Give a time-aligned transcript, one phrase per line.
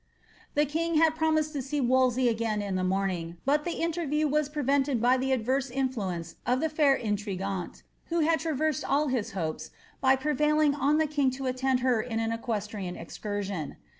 [0.55, 4.49] The king had promised to see Wolsey again in the morning, but the interview was
[4.49, 9.69] prevented by the adverse influence of the fair intrigueanta, who had traversed all his hopes,
[10.01, 13.77] by prevailing on the king to attend her m an equestrian excursion.